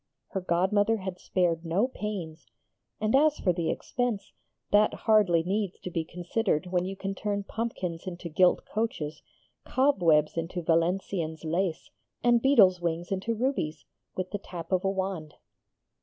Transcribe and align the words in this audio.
Her 0.29 0.41
godmother 0.41 0.97
had 0.97 1.19
spared 1.19 1.63
no 1.63 1.87
pains, 1.87 2.47
and 2.99 3.15
as 3.15 3.37
for 3.37 3.53
the 3.53 3.69
expense, 3.69 4.33
that 4.71 4.95
hardly 4.95 5.43
needs 5.43 5.79
to 5.81 5.91
be 5.91 6.03
considered 6.03 6.65
when 6.65 6.85
you 6.85 6.95
can 6.95 7.13
turn 7.13 7.43
pumpkins 7.43 8.07
into 8.07 8.27
gilt 8.27 8.65
coaches, 8.65 9.21
cobwebs 9.63 10.37
into 10.37 10.63
Valenciennes 10.63 11.43
lace, 11.43 11.91
and 12.23 12.41
beetles' 12.41 12.81
wings 12.81 13.11
into 13.11 13.35
rubies, 13.35 13.85
with 14.15 14.31
the 14.31 14.39
tap 14.39 14.71
of 14.71 14.83
a 14.83 14.89
wand. 14.89 15.35